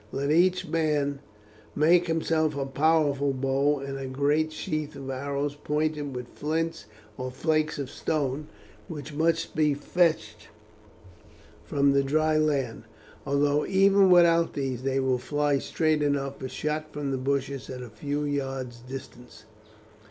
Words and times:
Let 0.11 0.31
each 0.31 0.67
man 0.67 1.19
make 1.75 2.07
himself 2.07 2.57
a 2.57 2.65
powerful 2.65 3.33
bow 3.33 3.77
and 3.81 3.99
a 3.99 4.07
great 4.07 4.51
sheath 4.51 4.95
of 4.95 5.11
arrows 5.11 5.53
pointed 5.53 6.15
with 6.15 6.27
flints 6.29 6.85
or 7.19 7.29
flakes 7.29 7.77
of 7.77 7.87
stone, 7.87 8.47
which 8.87 9.13
must 9.13 9.55
be 9.55 9.75
fetched 9.75 10.47
from 11.65 11.91
the 11.91 12.01
dry 12.01 12.35
land, 12.35 12.85
although 13.27 13.63
even 13.67 14.09
without 14.09 14.53
these 14.53 14.81
they 14.81 14.99
will 14.99 15.19
fly 15.19 15.59
straight 15.59 16.01
enough 16.01 16.41
if 16.41 16.49
shot 16.51 16.91
from 16.91 17.11
the 17.11 17.17
bushes 17.19 17.69
at 17.69 17.83
a 17.83 17.89
few 17.91 18.23
yards' 18.23 18.79
distance. 18.79 19.45